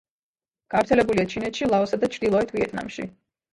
[0.75, 3.09] გავრცელებულია ჩინეთში, ლაოსსა და ჩრდილოეთ ვიეტნამში.